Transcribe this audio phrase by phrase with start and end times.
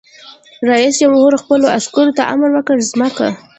[0.71, 3.27] رئیس جمهور خپلو عسکرو ته امر وکړ؛ ځمکه!